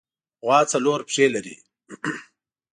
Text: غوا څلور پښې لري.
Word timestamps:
غوا 0.45 0.59
څلور 0.71 0.99
پښې 1.07 1.25
لري. 1.33 1.55